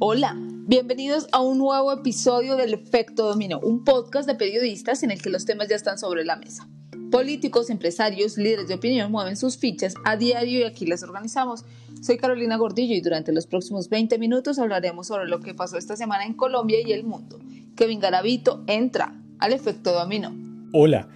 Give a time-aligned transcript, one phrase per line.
[0.00, 5.20] Hola, bienvenidos a un nuevo episodio del Efecto Dominó, un podcast de periodistas en el
[5.20, 6.68] que los temas ya están sobre la mesa.
[7.10, 11.64] Políticos, empresarios, líderes de opinión mueven sus fichas a diario y aquí las organizamos.
[12.00, 15.96] Soy Carolina Gordillo y durante los próximos 20 minutos hablaremos sobre lo que pasó esta
[15.96, 17.40] semana en Colombia y el mundo.
[17.74, 20.32] Kevin Garavito entra al Efecto Dominó.
[20.72, 21.08] Hola.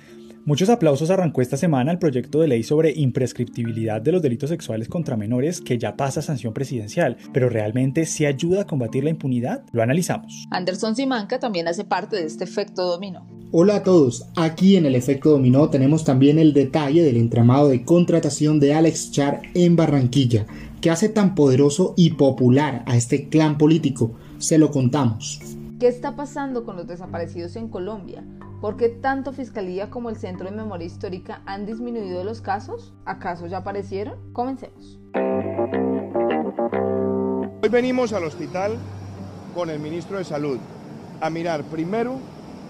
[0.44, 4.88] Muchos aplausos arrancó esta semana el proyecto de ley sobre imprescriptibilidad de los delitos sexuales
[4.88, 9.62] contra menores que ya pasa sanción presidencial, pero realmente se ayuda a combatir la impunidad?
[9.70, 10.48] Lo analizamos.
[10.50, 13.24] Anderson Simanca también hace parte de este efecto dominó.
[13.52, 17.84] Hola a todos, aquí en el efecto dominó tenemos también el detalle del entramado de
[17.84, 20.46] contratación de Alex Char en Barranquilla,
[20.80, 24.14] que hace tan poderoso y popular a este clan político.
[24.38, 25.38] Se lo contamos.
[25.82, 28.22] ¿Qué está pasando con los desaparecidos en Colombia?
[28.60, 32.94] ¿Por qué tanto Fiscalía como el Centro de Memoria Histórica han disminuido los casos?
[33.04, 34.32] ¿Acaso ya aparecieron?
[34.32, 35.00] Comencemos.
[37.60, 38.76] Hoy venimos al hospital
[39.56, 40.58] con el ministro de Salud
[41.20, 42.14] a mirar primero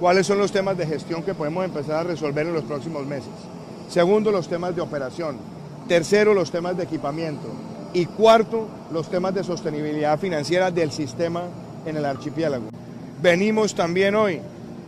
[0.01, 3.34] cuáles son los temas de gestión que podemos empezar a resolver en los próximos meses.
[3.91, 5.36] Segundo, los temas de operación.
[5.86, 7.48] Tercero, los temas de equipamiento.
[7.92, 11.42] Y cuarto, los temas de sostenibilidad financiera del sistema
[11.84, 12.73] en el archipiélago.
[13.23, 14.41] Venimos también hoy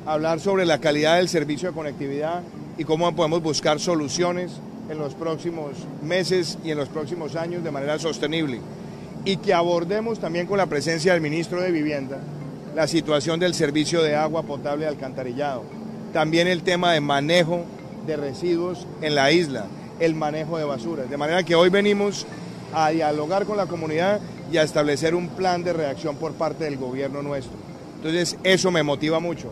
[0.05, 2.43] hablar sobre la calidad del servicio de conectividad
[2.77, 4.51] y cómo podemos buscar soluciones
[4.91, 5.71] en los próximos
[6.03, 8.59] meses y en los próximos años de manera sostenible.
[9.25, 12.19] Y que abordemos también con la presencia del ministro de Vivienda
[12.75, 15.63] la situación del servicio de agua potable y alcantarillado.
[16.13, 17.63] También el tema de manejo
[18.05, 19.67] de residuos en la isla,
[20.01, 21.09] el manejo de basuras.
[21.09, 22.27] De manera que hoy venimos
[22.73, 24.19] a dialogar con la comunidad
[24.51, 27.64] y a establecer un plan de reacción por parte del gobierno nuestro.
[28.05, 29.51] Entonces eso me motiva mucho.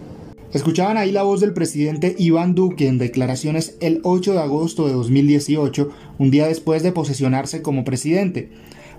[0.53, 4.93] Escuchaban ahí la voz del presidente Iván Duque en declaraciones el 8 de agosto de
[4.93, 8.51] 2018, un día después de posesionarse como presidente.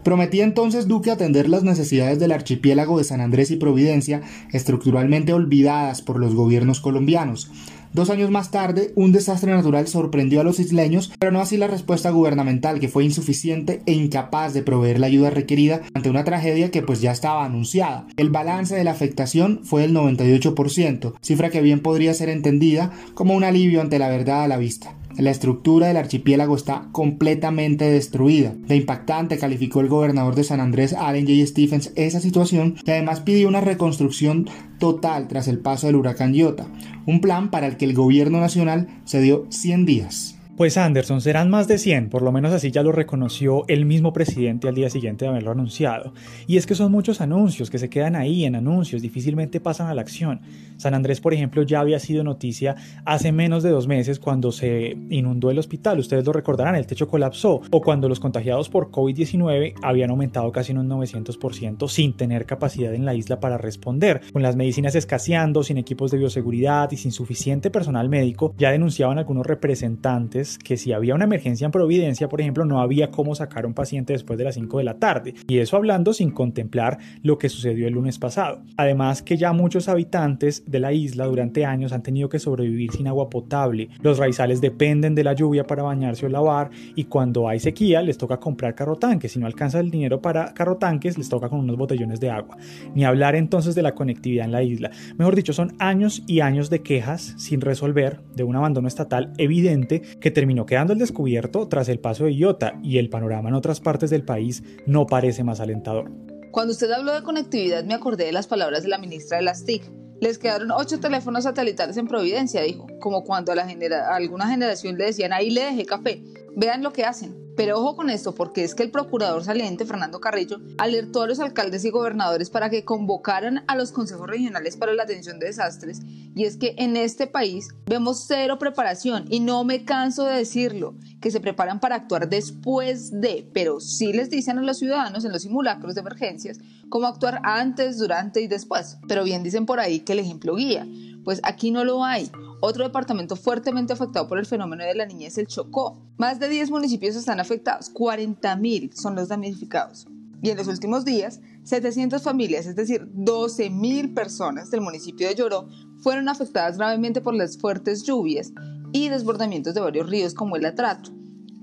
[0.03, 6.01] Prometía entonces Duque atender las necesidades del archipiélago de San Andrés y Providencia, estructuralmente olvidadas
[6.01, 7.51] por los gobiernos colombianos.
[7.93, 11.67] Dos años más tarde, un desastre natural sorprendió a los isleños, pero no así la
[11.67, 16.71] respuesta gubernamental, que fue insuficiente e incapaz de proveer la ayuda requerida ante una tragedia
[16.71, 18.07] que pues ya estaba anunciada.
[18.17, 23.35] El balance de la afectación fue del 98%, cifra que bien podría ser entendida como
[23.35, 24.95] un alivio ante la verdad a la vista.
[25.17, 28.55] La estructura del archipiélago está completamente destruida.
[28.55, 31.45] De impactante calificó el gobernador de San Andrés, Allen J.
[31.45, 36.65] Stephens, esa situación y además pidió una reconstrucción total tras el paso del huracán Iota,
[37.05, 40.32] un plan para el que el gobierno nacional se dio 100 días.
[40.55, 44.13] Pues Anderson, serán más de 100, por lo menos así ya lo reconoció el mismo
[44.13, 46.13] presidente al día siguiente de haberlo anunciado.
[46.45, 49.95] Y es que son muchos anuncios que se quedan ahí en anuncios, difícilmente pasan a
[49.95, 50.41] la acción.
[50.77, 54.95] San Andrés, por ejemplo, ya había sido noticia hace menos de dos meses cuando se
[55.09, 59.73] inundó el hospital, ustedes lo recordarán, el techo colapsó, o cuando los contagiados por COVID-19
[59.81, 64.43] habían aumentado casi en un 900% sin tener capacidad en la isla para responder, con
[64.43, 69.47] las medicinas escaseando, sin equipos de bioseguridad y sin suficiente personal médico, ya denunciaban algunos
[69.47, 73.73] representantes que si había una emergencia en Providencia, por ejemplo, no había cómo sacar un
[73.73, 75.33] paciente después de las 5 de la tarde.
[75.47, 78.61] Y eso hablando sin contemplar lo que sucedió el lunes pasado.
[78.77, 83.07] Además que ya muchos habitantes de la isla durante años han tenido que sobrevivir sin
[83.07, 83.89] agua potable.
[84.01, 88.17] Los raizales dependen de la lluvia para bañarse o lavar y cuando hay sequía les
[88.17, 89.31] toca comprar carrotanques.
[89.31, 92.57] Si no alcanza el dinero para carrotanques, les toca con unos botellones de agua.
[92.93, 94.91] Ni hablar entonces de la conectividad en la isla.
[95.17, 100.01] Mejor dicho, son años y años de quejas sin resolver de un abandono estatal evidente
[100.19, 103.79] que terminó quedando al descubierto tras el paso de Iota y el panorama en otras
[103.79, 106.11] partes del país no parece más alentador.
[106.51, 109.65] Cuando usted habló de conectividad me acordé de las palabras de la ministra de las
[109.65, 109.83] TIC.
[110.21, 114.97] Les quedaron ocho teléfonos satelitales en Providencia, dijo, como cuando a, la a alguna generación
[114.97, 116.23] le decían ahí le dejé café.
[116.55, 117.42] Vean lo que hacen.
[117.55, 121.39] Pero ojo con esto, porque es que el procurador saliente, Fernando Carrillo, alertó a los
[121.39, 126.01] alcaldes y gobernadores para que convocaran a los consejos regionales para la atención de desastres.
[126.35, 130.95] Y es que en este país vemos cero preparación, y no me canso de decirlo,
[131.21, 135.31] que se preparan para actuar después de, pero sí les dicen a los ciudadanos en
[135.31, 138.97] los simulacros de emergencias cómo actuar antes, durante y después.
[139.07, 140.87] Pero bien dicen por ahí que el ejemplo guía.
[141.23, 142.29] Pues aquí no lo hay.
[142.65, 145.97] Otro departamento fuertemente afectado por el fenómeno de la niñez es el Chocó.
[146.15, 150.07] Más de 10 municipios están afectados, 40.000 son los damnificados.
[150.41, 155.67] Y en los últimos días, 700 familias, es decir, 12.000 personas del municipio de Lloró,
[155.97, 158.53] fueron afectadas gravemente por las fuertes lluvias
[158.93, 161.11] y desbordamientos de varios ríos como el Atrato.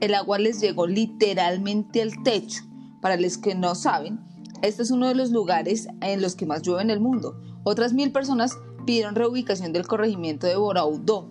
[0.00, 2.62] El agua les llegó literalmente al techo.
[3.00, 4.20] Para los que no saben,
[4.60, 7.40] este es uno de los lugares en los que más llueve en el mundo.
[7.64, 8.58] Otras mil personas
[8.90, 11.30] pidieron reubicación del corregimiento de Boraudó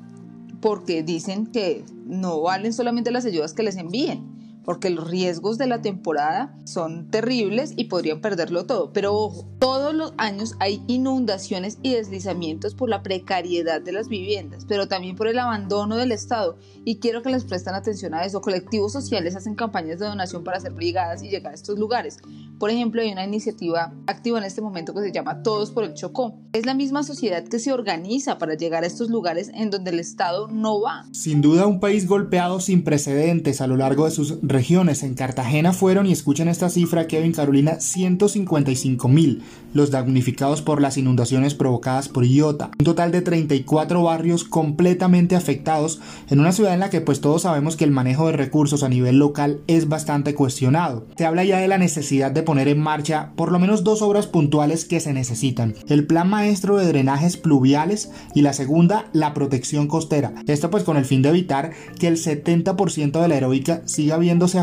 [0.62, 4.29] porque dicen que no valen solamente las ayudas que les envíen,
[4.70, 8.94] porque los riesgos de la temporada son terribles y podrían perderlo todo.
[8.94, 14.66] Pero ojo, todos los años hay inundaciones y deslizamientos por la precariedad de las viviendas,
[14.68, 16.56] pero también por el abandono del Estado.
[16.86, 18.42] Y quiero que les presten atención a eso.
[18.42, 22.20] Colectivos sociales hacen campañas de donación para hacer brigadas y llegar a estos lugares.
[22.60, 25.96] Por ejemplo, hay una iniciativa activa en este momento que se llama Todos por el
[25.96, 26.36] Chocó.
[26.54, 30.00] Es la misma sociedad que se organiza para llegar a estos lugares en donde el
[30.00, 31.06] Estado no va.
[31.12, 35.04] Sin duda un país golpeado sin precedentes a lo largo de sus regiones.
[35.04, 39.42] En Cartagena fueron, y escuchen esta cifra, Kevin Carolina, 155 mil
[39.74, 42.72] los damnificados por las inundaciones provocadas por Iota.
[42.80, 47.44] Un total de 34 barrios completamente afectados en una ciudad en la que pues todos
[47.44, 51.06] sabemos que el manejo de recursos a nivel local es bastante cuestionado.
[51.18, 54.28] Se habla ya de la necesidad de poner en marcha por lo menos dos obras
[54.28, 55.76] puntuales que se necesitan.
[55.88, 60.34] El plan maestro de drenajes pluviales y la segunda, la protección costera.
[60.48, 64.60] Esto pues con el fin de evitar que el 70% de la heroica siga viéndose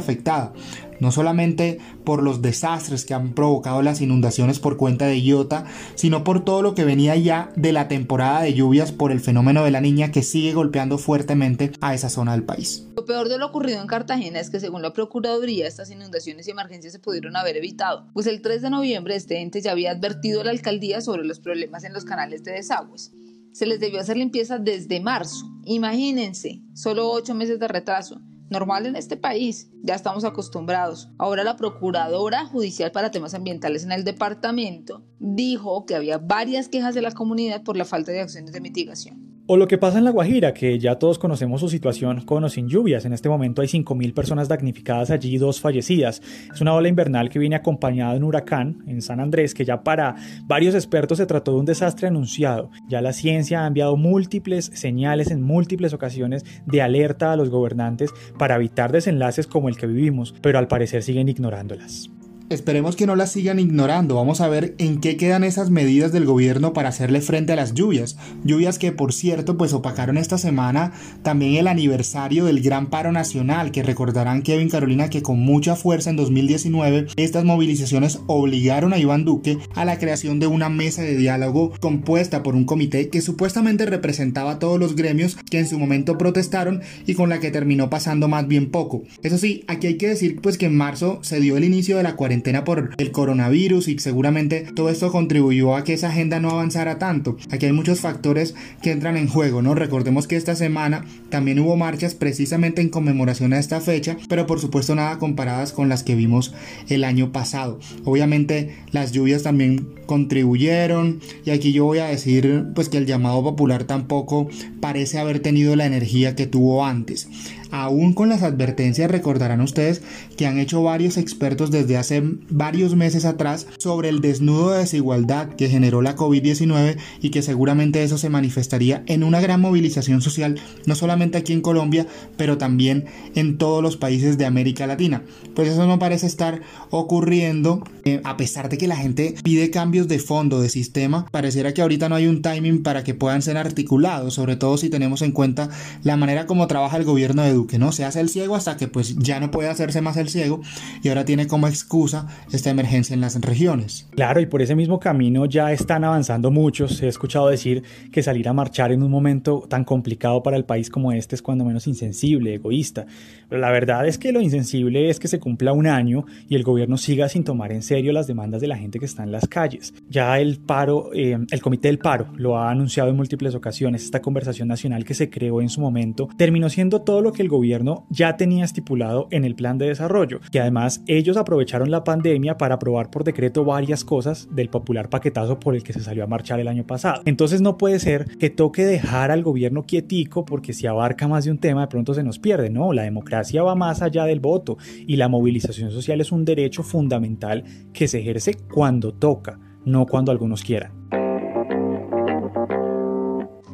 [1.00, 6.24] no solamente por los desastres que han provocado las inundaciones por cuenta de Iota, sino
[6.24, 9.70] por todo lo que venía ya de la temporada de lluvias por el fenómeno de
[9.70, 12.86] la niña que sigue golpeando fuertemente a esa zona del país.
[12.96, 16.52] Lo peor de lo ocurrido en Cartagena es que según la Procuraduría estas inundaciones y
[16.52, 20.40] emergencias se pudieron haber evitado, pues el 3 de noviembre este ente ya había advertido
[20.40, 23.12] a la alcaldía sobre los problemas en los canales de desagües.
[23.52, 25.46] Se les debió hacer limpieza desde marzo.
[25.64, 31.10] Imagínense, solo ocho meses de retraso normal en este país, ya estamos acostumbrados.
[31.18, 36.94] Ahora la Procuradora Judicial para Temas Ambientales en el departamento dijo que había varias quejas
[36.94, 39.35] de la comunidad por la falta de acciones de mitigación.
[39.48, 42.48] O lo que pasa en La Guajira, que ya todos conocemos su situación con o
[42.48, 43.04] sin lluvias.
[43.04, 46.20] En este momento hay 5.000 personas damnificadas allí dos fallecidas.
[46.52, 49.84] Es una ola invernal que viene acompañada de un huracán en San Andrés, que ya
[49.84, 50.16] para
[50.46, 52.72] varios expertos se trató de un desastre anunciado.
[52.88, 58.10] Ya la ciencia ha enviado múltiples señales en múltiples ocasiones de alerta a los gobernantes
[58.36, 62.10] para evitar desenlaces como el que vivimos, pero al parecer siguen ignorándolas.
[62.48, 64.14] Esperemos que no las sigan ignorando.
[64.14, 67.74] Vamos a ver en qué quedan esas medidas del gobierno para hacerle frente a las
[67.74, 68.16] lluvias.
[68.44, 70.92] Lluvias que, por cierto, pues opacaron esta semana
[71.24, 76.10] también el aniversario del Gran Paro Nacional, que recordarán Kevin Carolina que con mucha fuerza
[76.10, 81.16] en 2019 estas movilizaciones obligaron a Iván Duque a la creación de una mesa de
[81.16, 85.80] diálogo compuesta por un comité que supuestamente representaba a todos los gremios que en su
[85.80, 89.02] momento protestaron y con la que terminó pasando más bien poco.
[89.24, 92.04] Eso sí, aquí hay que decir pues que en marzo se dio el inicio de
[92.04, 96.50] la cuarentena por el coronavirus y seguramente todo esto contribuyó a que esa agenda no
[96.50, 97.36] avanzara tanto.
[97.50, 99.74] Aquí hay muchos factores que entran en juego, ¿no?
[99.74, 104.60] Recordemos que esta semana también hubo marchas precisamente en conmemoración a esta fecha, pero por
[104.60, 106.54] supuesto nada comparadas con las que vimos
[106.88, 107.78] el año pasado.
[108.04, 113.42] Obviamente las lluvias también contribuyeron y aquí yo voy a decir pues que el llamado
[113.42, 114.48] popular tampoco
[114.80, 117.28] parece haber tenido la energía que tuvo antes.
[117.76, 120.00] Aún con las advertencias recordarán ustedes
[120.38, 125.50] que han hecho varios expertos desde hace varios meses atrás sobre el desnudo de desigualdad
[125.50, 130.58] que generó la COVID-19 y que seguramente eso se manifestaría en una gran movilización social,
[130.86, 132.06] no solamente aquí en Colombia,
[132.38, 135.22] pero también en todos los países de América Latina.
[135.54, 140.08] Pues eso no parece estar ocurriendo, eh, a pesar de que la gente pide cambios
[140.08, 143.58] de fondo, de sistema, pareciera que ahorita no hay un timing para que puedan ser
[143.58, 145.68] articulados, sobre todo si tenemos en cuenta
[146.04, 147.92] la manera como trabaja el gobierno de Duque, ¿no?
[147.92, 150.60] Se hace el ciego hasta que pues ya no puede hacerse más el ciego
[151.02, 154.06] y ahora tiene como excusa esta emergencia en las regiones.
[154.12, 157.02] Claro, y por ese mismo camino ya están avanzando muchos.
[157.02, 157.82] He escuchado decir
[158.12, 161.42] que salir a marchar en un momento tan complicado para el país como este es
[161.42, 163.06] cuando menos insensible, egoísta.
[163.48, 166.62] Pero la verdad es que lo insensible es que se cumpla un año y el
[166.62, 169.46] gobierno siga sin tomar en serio las demandas de la gente que está en las
[169.48, 169.94] calles.
[170.08, 174.04] Ya el paro, eh, el comité del paro lo ha anunciado en múltiples ocasiones.
[174.04, 177.50] Esta conversación nacional que se creó en su momento terminó siendo todo lo que el
[177.50, 182.58] gobierno ya tenía estipulado en el plan de desarrollo, que además ellos aprovecharon la pandemia
[182.58, 186.26] para aprobar por decreto varias cosas del popular paquetazo por el que se salió a
[186.26, 187.22] marchar el año pasado.
[187.24, 191.50] Entonces no puede ser que toque dejar al gobierno quietico porque si abarca más de
[191.52, 194.76] un tema de pronto se nos pierde, no, la democracia va más allá del voto
[195.06, 200.32] y la movilización social es un derecho fundamental que se ejerce cuando toca, no cuando
[200.32, 201.25] algunos quieran.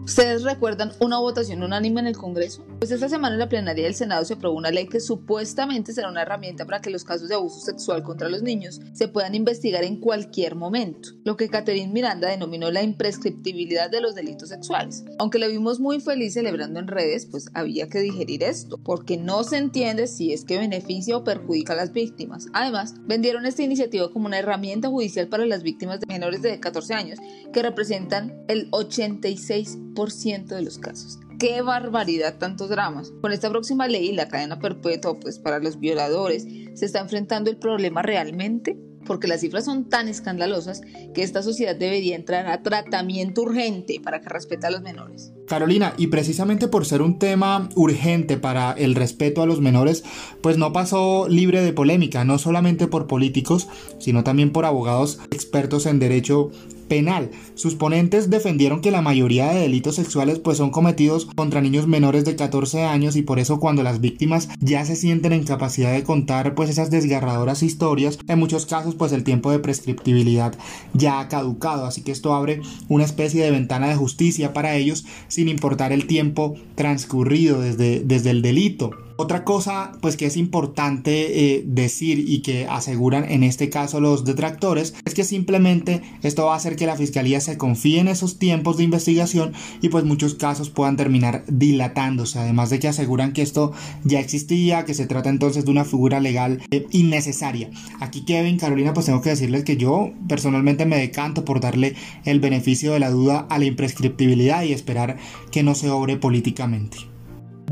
[0.05, 2.67] ¿Ustedes recuerdan una votación unánime en el Congreso?
[2.81, 6.09] Pues esta semana en la plenaria del Senado se aprobó una ley que supuestamente será
[6.09, 9.85] una herramienta para que los casos de abuso sexual contra los niños se puedan investigar
[9.85, 15.05] en cualquier momento, lo que Catherine Miranda denominó la imprescriptibilidad de los delitos sexuales.
[15.21, 19.45] Aunque la vimos muy feliz celebrando en redes, pues había que digerir esto, porque no
[19.45, 22.49] se entiende si es que beneficia o perjudica a las víctimas.
[22.55, 26.93] Además, vendieron esta iniciativa como una herramienta judicial para las víctimas de menores de 14
[26.93, 27.21] años,
[27.53, 31.19] que representan el 86% de los casos.
[31.39, 33.13] qué barbaridad tantos dramas.
[33.21, 37.57] Con esta próxima ley, la cadena perpetua, pues para los violadores, se está enfrentando el
[37.57, 40.83] problema realmente porque las cifras son tan escandalosas
[41.15, 45.33] que esta sociedad debería entrar a tratamiento urgente para que respete a los menores.
[45.47, 50.05] Carolina, y precisamente por ser un tema urgente para el respeto a los menores,
[50.41, 53.69] pues no pasó libre de polémica, no solamente por políticos,
[53.99, 56.51] sino también por abogados expertos en derecho
[56.93, 57.31] penal.
[57.55, 62.27] Sus ponentes defendieron que la mayoría de delitos sexuales pues son cometidos contra niños menores
[62.27, 66.05] de 14 años y por eso cuando las víctimas ya se sienten en capacidad de
[66.05, 70.55] contar pues esas desgarradoras historias, en muchos casos pues el tiempo de prescriptibilidad
[70.93, 75.07] ya ha caducado, así que esto abre una especie de ventana de justicia para ellos
[75.29, 78.91] sin importar el tiempo transcurrido desde, desde el delito.
[79.16, 84.25] Otra cosa pues que es importante eh, decir y que aseguran en este caso los
[84.25, 88.38] detractores es que simplemente esto va a hacer que la fiscalía se confíe en esos
[88.38, 92.38] tiempos de investigación y pues muchos casos puedan terminar dilatándose.
[92.38, 93.73] Además de que aseguran que esto
[94.04, 97.71] ya existía que se trata entonces de una figura legal eh, innecesaria.
[98.00, 102.40] Aquí Kevin Carolina pues tengo que decirles que yo personalmente me decanto por darle el
[102.40, 105.19] beneficio de la duda a la imprescriptibilidad y esperar
[105.50, 107.12] que no se obre políticamente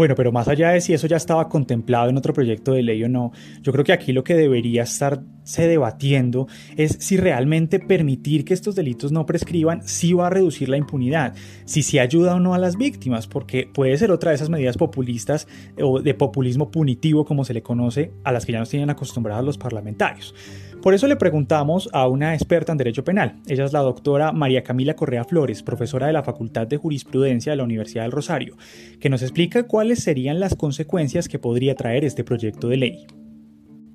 [0.01, 3.05] bueno, pero más allá de si eso ya estaba contemplado en otro proyecto de ley
[3.05, 8.47] o no, yo creo que aquí lo que debería estarse debatiendo es si realmente permitir
[8.47, 11.35] que estos delitos no prescriban sí va a reducir la impunidad,
[11.67, 14.79] si se ayuda o no a las víctimas, porque puede ser otra de esas medidas
[14.79, 15.47] populistas
[15.79, 19.45] o de populismo punitivo como se le conoce a las que ya nos tienen acostumbrados
[19.45, 20.35] los parlamentarios.
[20.83, 23.37] Por eso le preguntamos a una experta en Derecho Penal.
[23.47, 27.57] Ella es la doctora María Camila Correa Flores, profesora de la Facultad de Jurisprudencia de
[27.57, 28.57] la Universidad del Rosario,
[28.99, 33.07] que nos explica cuáles serían las consecuencias que podría traer este proyecto de ley.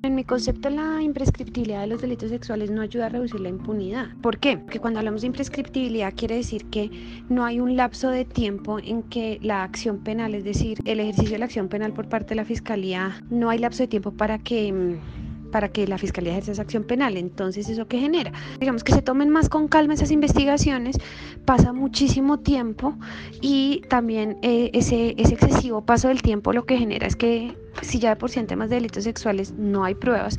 [0.02, 4.06] En mi concepto, la imprescriptibilidad de los delitos sexuales no ayuda a reducir la impunidad.
[4.22, 4.56] ¿Por qué?
[4.56, 6.92] Porque cuando hablamos de imprescriptibilidad quiere decir que
[7.28, 11.32] no hay un lapso de tiempo en que la acción penal, es decir, el ejercicio
[11.32, 14.38] de la acción penal por parte de la Fiscalía, no hay lapso de tiempo para
[14.38, 15.25] que mm,
[15.56, 17.16] para que la Fiscalía ejerza esa acción penal.
[17.16, 18.30] Entonces, ¿eso qué genera?
[18.60, 20.98] Digamos que se tomen más con calma esas investigaciones,
[21.46, 22.94] pasa muchísimo tiempo
[23.40, 27.98] y también eh, ese, ese excesivo paso del tiempo lo que genera es que si
[27.98, 30.38] ya de por sí en temas de delitos sexuales no hay pruebas,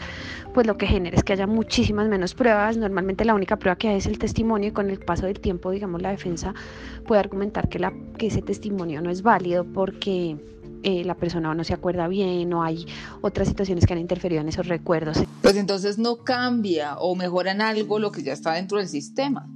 [0.54, 2.78] pues lo que genera es que haya muchísimas menos pruebas.
[2.78, 5.72] Normalmente la única prueba que hay es el testimonio y con el paso del tiempo,
[5.72, 6.54] digamos, la defensa
[7.08, 10.38] puede argumentar que, la, que ese testimonio no es válido porque
[10.84, 12.86] eh, la persona no se acuerda bien o hay
[13.22, 15.24] otras situaciones que han interferido en esos recuerdos.
[15.42, 19.50] Pues entonces no cambia o mejora en algo lo que ya está dentro del sistema.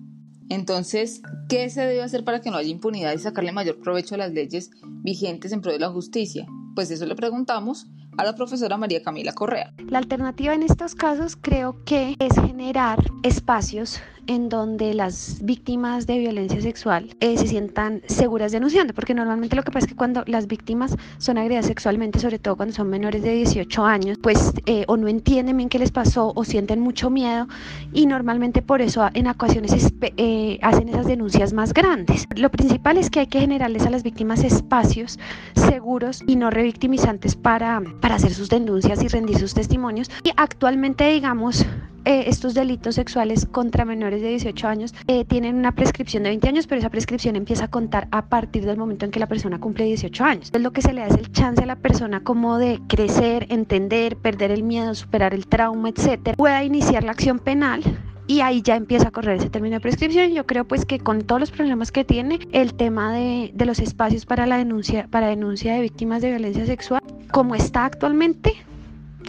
[0.49, 4.17] Entonces, ¿qué se debe hacer para que no haya impunidad y sacarle mayor provecho a
[4.17, 6.45] las leyes vigentes en pro de la justicia?
[6.75, 7.87] Pues eso le preguntamos
[8.17, 9.73] a la profesora María Camila Correa.
[9.89, 14.01] La alternativa en estos casos creo que es generar espacios
[14.31, 19.63] en donde las víctimas de violencia sexual eh, se sientan seguras denunciando, porque normalmente lo
[19.63, 23.23] que pasa es que cuando las víctimas son agredidas sexualmente, sobre todo cuando son menores
[23.23, 27.09] de 18 años, pues eh, o no entienden bien qué les pasó o sienten mucho
[27.09, 27.45] miedo
[27.91, 32.25] y normalmente por eso en ocasiones eh, hacen esas denuncias más grandes.
[32.37, 35.19] Lo principal es que hay que generarles a las víctimas espacios
[35.55, 40.09] seguros y no revictimizantes para, para hacer sus denuncias y rendir sus testimonios.
[40.23, 41.65] Y actualmente, digamos,
[42.05, 46.47] eh, estos delitos sexuales contra menores de 18 años eh, tienen una prescripción de 20
[46.47, 49.59] años, pero esa prescripción empieza a contar a partir del momento en que la persona
[49.59, 50.49] cumple 18 años.
[50.53, 54.17] Es lo que se le es el chance a la persona como de crecer, entender,
[54.17, 56.35] perder el miedo, superar el trauma, etcétera.
[56.37, 57.83] Pueda iniciar la acción penal
[58.27, 60.31] y ahí ya empieza a correr ese término de prescripción.
[60.31, 63.79] Yo creo pues que con todos los problemas que tiene el tema de, de, los
[63.79, 68.55] espacios para la denuncia, para denuncia de víctimas de violencia sexual, como está actualmente,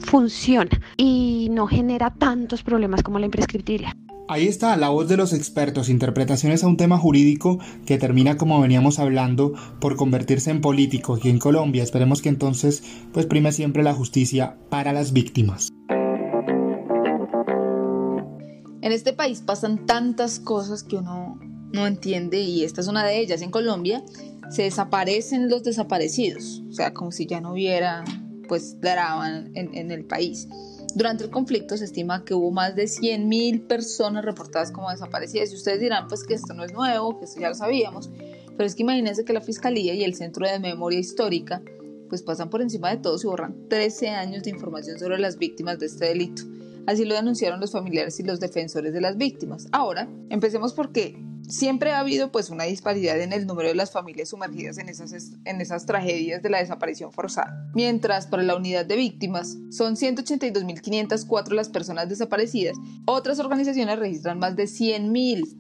[0.03, 3.93] funciona y no genera tantos problemas como la imprescriptibilidad.
[4.29, 8.61] Ahí está la voz de los expertos, interpretaciones a un tema jurídico que termina como
[8.61, 11.83] veníamos hablando por convertirse en político y en Colombia.
[11.83, 12.83] Esperemos que entonces
[13.13, 15.69] pues prime siempre la justicia para las víctimas.
[18.81, 21.39] En este país pasan tantas cosas que uno
[21.73, 23.43] no entiende y esta es una de ellas.
[23.43, 24.03] En Colombia
[24.51, 28.05] se desaparecen los desaparecidos, o sea, como si ya no hubiera
[28.49, 30.49] pues daraban en, el país.
[30.95, 35.53] Durante el conflicto se estima que hubo más de 100.000 personas reportadas como desaparecidas.
[35.53, 38.11] Y ustedes dirán, pues que esto no es nuevo, que esto ya lo sabíamos.
[38.57, 41.63] Pero es que imagínense que la Fiscalía y el Centro de Memoria Histórica
[42.09, 45.79] pues pasan por encima de todo y borran 13 años de información sobre las víctimas
[45.79, 46.43] de este delito.
[46.87, 49.67] Así lo denunciaron los familiares y los defensores de las víctimas.
[49.73, 51.17] Ahora, empecemos porque
[51.53, 55.13] siempre ha habido pues una disparidad en el número de las familias sumergidas en esas,
[55.45, 57.71] en esas tragedias de la desaparición forzada.
[57.75, 64.57] Mientras para la unidad de víctimas son 182.504 las personas desaparecidas, otras organizaciones registran más
[64.57, 65.59] de 100.000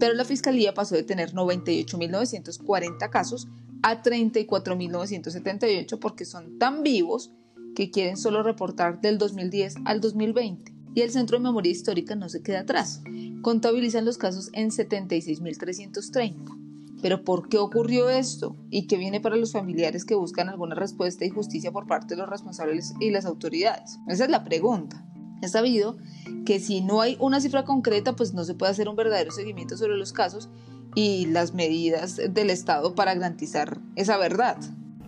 [0.00, 3.48] pero la Fiscalía pasó de tener 98.940 casos
[3.82, 7.32] a 34.978 porque son tan vivos
[7.74, 10.74] que quieren solo reportar del 2010 al 2020.
[10.94, 13.02] Y el Centro de Memoria Histórica no se queda atrás.
[13.42, 16.66] Contabilizan los casos en 76.330.
[17.02, 18.56] Pero ¿por qué ocurrió esto?
[18.70, 22.20] ¿Y qué viene para los familiares que buscan alguna respuesta y justicia por parte de
[22.20, 23.98] los responsables y las autoridades?
[24.08, 25.06] Esa es la pregunta.
[25.42, 25.98] Es sabido
[26.46, 29.76] que si no hay una cifra concreta, pues no se puede hacer un verdadero seguimiento
[29.76, 30.48] sobre los casos
[30.94, 34.56] y las medidas del Estado para garantizar esa verdad.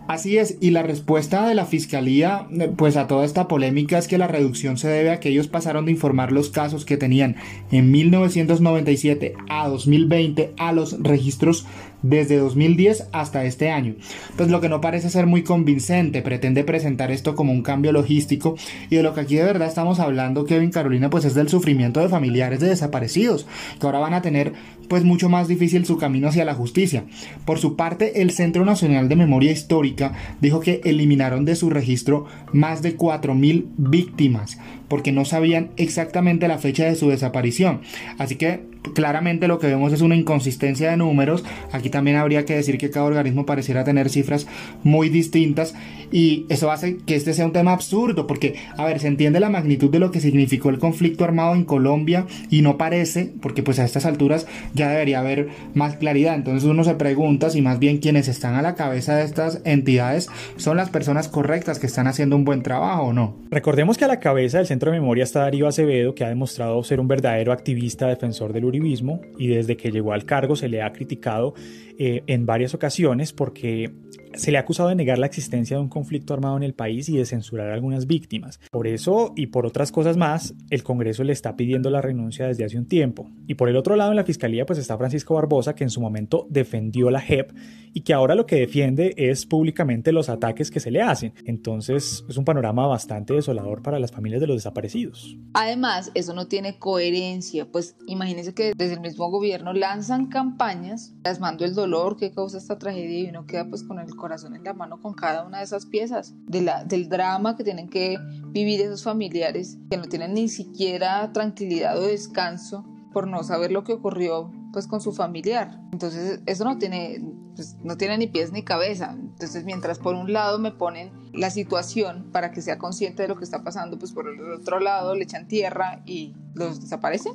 [0.09, 2.47] Así es, y la respuesta de la Fiscalía
[2.77, 5.85] pues a toda esta polémica es que la reducción se debe a que ellos pasaron
[5.85, 7.35] de informar los casos que tenían
[7.71, 11.67] en 1997 a 2020 a los registros
[12.01, 13.95] desde 2010 hasta este año.
[14.37, 18.55] Pues lo que no parece ser muy convincente, pretende presentar esto como un cambio logístico
[18.89, 21.99] y de lo que aquí de verdad estamos hablando, Kevin Carolina, pues es del sufrimiento
[21.99, 23.47] de familiares de desaparecidos,
[23.79, 24.53] que ahora van a tener
[24.87, 27.03] pues mucho más difícil su camino hacia la justicia.
[27.45, 32.25] Por su parte, el Centro Nacional de Memoria Histórica dijo que eliminaron de su registro
[32.53, 34.57] más de 4.000 víctimas
[34.89, 37.81] porque no sabían exactamente la fecha de su desaparición.
[38.17, 38.61] Así que
[38.93, 41.43] claramente lo que vemos es una inconsistencia de números.
[41.71, 44.47] Aquí también habría que decir que cada organismo pareciera tener cifras
[44.83, 45.75] muy distintas
[46.11, 49.49] y eso hace que este sea un tema absurdo porque, a ver, se entiende la
[49.49, 53.79] magnitud de lo que significó el conflicto armado en Colombia y no parece, porque pues
[53.79, 56.35] a estas alturas ya debería haber más claridad.
[56.35, 60.29] Entonces uno se pregunta si más bien quienes están a la cabeza de estas entidades
[60.57, 63.35] son las personas correctas que están haciendo un buen trabajo o no.
[63.51, 66.81] Recordemos que a la cabeza del Centro de Memoria está Darío Acevedo, que ha demostrado
[66.83, 70.81] ser un verdadero activista defensor del uribismo y desde que llegó al cargo se le
[70.81, 71.53] ha criticado
[71.97, 73.91] eh, en varias ocasiones porque
[74.33, 77.09] se le ha acusado de negar la existencia de un conflicto armado en el país
[77.09, 78.59] y de censurar a algunas víctimas.
[78.71, 82.65] Por eso y por otras cosas más, el Congreso le está pidiendo la renuncia desde
[82.65, 83.29] hace un tiempo.
[83.47, 86.01] Y por el otro lado, en la Fiscalía, pues está Francisco Barbosa, que en su
[86.01, 87.51] momento defendió la JEP
[87.93, 91.33] y que ahora lo que defiende es públicamente los ataques que se le hacen.
[91.45, 95.35] Entonces, es un panorama bastante desolador para las familias de los desaparecidos.
[95.53, 101.65] Además, eso no tiene coherencia, pues imagínense que desde el mismo gobierno lanzan campañas plasmando
[101.65, 104.73] el dolor que causa esta tragedia y uno queda pues con el corazón en la
[104.73, 108.81] mano con cada una de esas piezas, de la, del drama que tienen que vivir
[108.81, 113.93] esos familiares que no tienen ni siquiera tranquilidad o descanso por no saber lo que
[113.93, 115.79] ocurrió pues con su familiar.
[115.91, 117.21] Entonces eso no tiene,
[117.55, 119.15] pues, no tiene ni pies ni cabeza.
[119.17, 123.35] Entonces mientras por un lado me ponen la situación para que sea consciente de lo
[123.35, 127.33] que está pasando, pues por el otro lado le echan tierra y los desaparecen.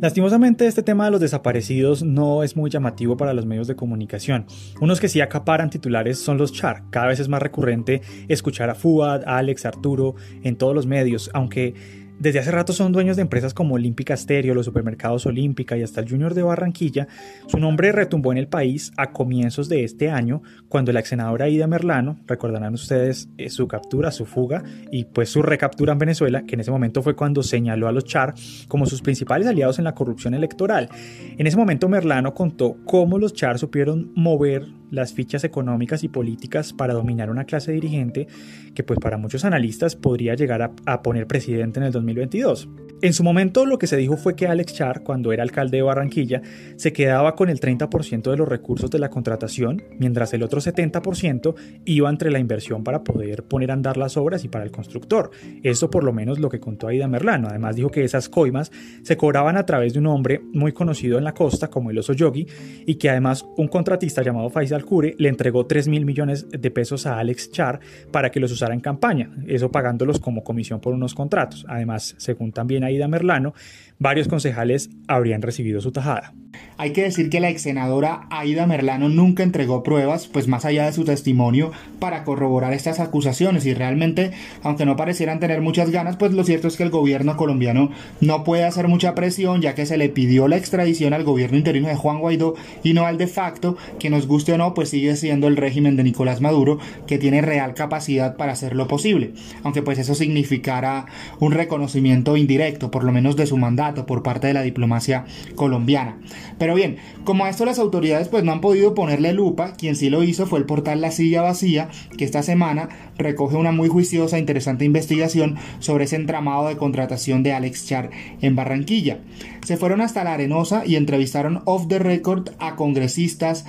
[0.00, 4.46] Lastimosamente este tema de los desaparecidos no es muy llamativo para los medios de comunicación.
[4.80, 6.84] Unos que sí acaparan titulares son los char.
[6.88, 11.74] Cada vez es más recurrente escuchar a Fuad, Alex, Arturo en todos los medios, aunque
[12.20, 16.02] desde hace rato son dueños de empresas como Olímpica Stereo, los supermercados Olímpica y hasta
[16.02, 17.08] el Junior de Barranquilla.
[17.46, 21.48] Su nombre retumbó en el país a comienzos de este año, cuando la ex senadora
[21.48, 26.44] Ida Merlano, recordarán ustedes eh, su captura, su fuga y pues su recaptura en Venezuela,
[26.46, 28.34] que en ese momento fue cuando señaló a los Char
[28.68, 30.90] como sus principales aliados en la corrupción electoral.
[31.38, 36.72] En ese momento Merlano contó cómo los Char supieron mover las fichas económicas y políticas
[36.72, 38.26] para dominar una clase dirigente
[38.74, 42.68] que pues para muchos analistas podría llegar a, a poner presidente en el 2022.
[43.02, 45.82] En su momento lo que se dijo fue que Alex Char, cuando era alcalde de
[45.82, 46.42] Barranquilla,
[46.76, 51.54] se quedaba con el 30% de los recursos de la contratación, mientras el otro 70%
[51.86, 55.30] iba entre la inversión para poder poner a andar las obras y para el constructor.
[55.62, 57.48] Eso por lo menos lo que contó Aida Merlano.
[57.48, 58.70] Además dijo que esas coimas
[59.02, 62.12] se cobraban a través de un hombre muy conocido en la costa como el oso
[62.12, 62.46] Yogi
[62.84, 67.06] y que además un contratista llamado Faisal Cure le entregó 3 mil millones de pesos
[67.06, 71.14] a Alex Char para que los usara en campaña, eso pagándolos como comisión por unos
[71.14, 71.64] contratos.
[71.68, 73.54] Además, según también Aida Merlano,
[73.98, 76.32] varios concejales habrían recibido su tajada.
[76.78, 80.86] Hay que decir que la ex senadora Aida Merlano nunca entregó pruebas, pues más allá
[80.86, 86.16] de su testimonio, para corroborar estas acusaciones y realmente, aunque no parecieran tener muchas ganas,
[86.16, 87.90] pues lo cierto es que el gobierno colombiano
[88.20, 91.88] no puede hacer mucha presión ya que se le pidió la extradición al gobierno interino
[91.88, 95.16] de Juan Guaidó y no al de facto, que nos guste o no, pues sigue
[95.16, 99.98] siendo el régimen de Nicolás Maduro que tiene real capacidad para hacerlo posible, aunque pues
[99.98, 101.06] eso significara
[101.38, 106.18] un reconocimiento indirecto, por lo menos de su mandato por parte de la diplomacia colombiana.
[106.58, 110.10] Pero bien, como a esto las autoridades pues no han podido ponerle lupa, quien sí
[110.10, 114.36] lo hizo fue el portal La Silla Vacía, que esta semana recoge una muy juiciosa
[114.36, 119.18] e interesante investigación sobre ese entramado de contratación de Alex Char en Barranquilla.
[119.64, 123.66] Se fueron hasta la Arenosa y entrevistaron off the record a congresistas,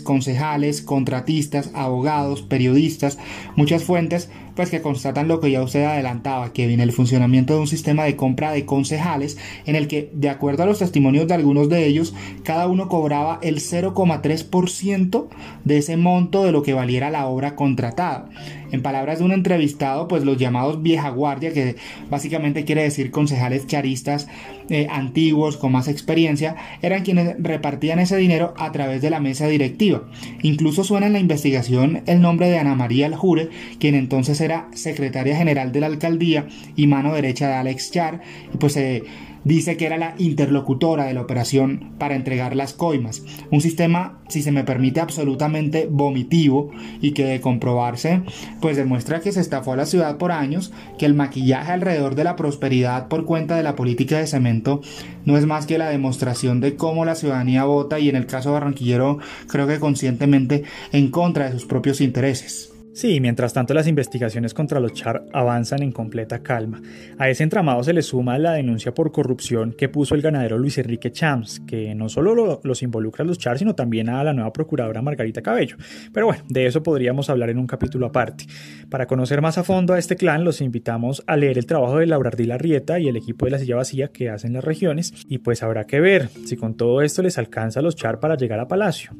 [0.00, 3.18] concejales, contratistas, abogados, periodistas,
[3.56, 7.60] muchas fuentes pues que constatan lo que ya usted adelantaba, que viene el funcionamiento de
[7.60, 11.34] un sistema de compra de concejales en el que, de acuerdo a los testimonios de
[11.34, 15.28] algunos de ellos, cada uno cobraba el 0,3%
[15.64, 18.30] de ese monto de lo que valiera la obra contratada.
[18.72, 21.76] En palabras de un entrevistado, pues los llamados vieja guardia, que
[22.10, 24.26] básicamente quiere decir concejales charistas
[24.68, 29.46] eh, antiguos con más experiencia, eran quienes repartían ese dinero a través de la mesa
[29.46, 30.02] directiva.
[30.42, 35.36] Incluso suena en la investigación el nombre de Ana María Aljure, quien entonces era secretaria
[35.36, 39.02] general de la alcaldía y mano derecha de Alex Char, y pues se
[39.46, 43.22] dice que era la interlocutora de la operación para entregar las coimas.
[43.52, 48.22] Un sistema, si se me permite, absolutamente vomitivo y que de comprobarse,
[48.60, 52.24] pues demuestra que se estafó a la ciudad por años, que el maquillaje alrededor de
[52.24, 54.80] la prosperidad por cuenta de la política de cemento
[55.24, 58.52] no es más que la demostración de cómo la ciudadanía vota y en el caso
[58.52, 62.75] barranquillero creo que conscientemente en contra de sus propios intereses.
[62.96, 66.80] Sí, mientras tanto las investigaciones contra los Char avanzan en completa calma.
[67.18, 70.78] A ese entramado se le suma la denuncia por corrupción que puso el ganadero Luis
[70.78, 74.50] Enrique Chams, que no solo los involucra a los Char, sino también a la nueva
[74.50, 75.76] procuradora Margarita Cabello.
[76.10, 78.46] Pero bueno, de eso podríamos hablar en un capítulo aparte.
[78.88, 82.06] Para conocer más a fondo a este clan, los invitamos a leer el trabajo de
[82.06, 85.36] Laura Ardila Rieta y el equipo de la silla vacía que hacen las regiones, y
[85.36, 88.58] pues habrá que ver si con todo esto les alcanza a los Char para llegar
[88.58, 89.10] a Palacio.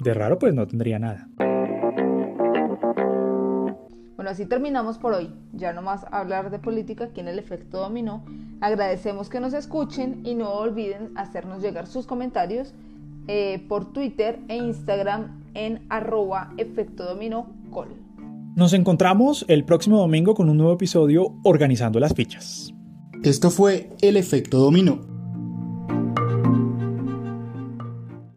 [0.00, 1.30] De raro pues no tendría nada.
[4.22, 5.30] Bueno, así terminamos por hoy.
[5.52, 8.24] Ya no más hablar de política aquí en el efecto dominó.
[8.60, 12.72] Agradecemos que nos escuchen y no olviden hacernos llegar sus comentarios
[13.26, 17.88] eh, por Twitter e Instagram en arroba efecto dominó col.
[18.54, 22.72] Nos encontramos el próximo domingo con un nuevo episodio organizando las fichas.
[23.24, 25.11] Esto fue El efecto dominó